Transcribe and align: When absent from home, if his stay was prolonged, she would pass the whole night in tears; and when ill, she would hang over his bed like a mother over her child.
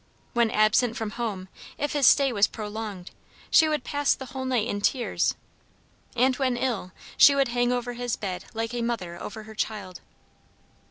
When 0.33 0.49
absent 0.49 0.97
from 0.97 1.11
home, 1.11 1.47
if 1.77 1.93
his 1.93 2.07
stay 2.07 2.33
was 2.33 2.47
prolonged, 2.47 3.11
she 3.51 3.69
would 3.69 3.83
pass 3.83 4.15
the 4.15 4.25
whole 4.25 4.45
night 4.45 4.67
in 4.67 4.81
tears; 4.81 5.35
and 6.15 6.35
when 6.37 6.57
ill, 6.57 6.91
she 7.17 7.35
would 7.35 7.49
hang 7.49 7.71
over 7.71 7.93
his 7.93 8.15
bed 8.15 8.45
like 8.55 8.73
a 8.73 8.81
mother 8.81 9.21
over 9.21 9.43
her 9.43 9.53
child. 9.53 10.01